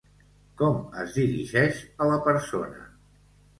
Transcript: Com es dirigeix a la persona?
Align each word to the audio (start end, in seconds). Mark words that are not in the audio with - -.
Com 0.61 0.79
es 1.03 1.13
dirigeix 1.19 1.83
a 2.01 2.09
la 2.15 2.19
persona? 2.31 2.83